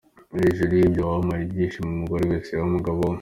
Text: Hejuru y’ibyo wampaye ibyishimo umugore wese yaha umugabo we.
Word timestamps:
Hejuru 0.37 0.71
y’ibyo 0.79 1.01
wampaye 1.09 1.41
ibyishimo 1.43 1.89
umugore 1.91 2.23
wese 2.31 2.49
yaha 2.51 2.67
umugabo 2.69 2.97
we. 3.09 3.09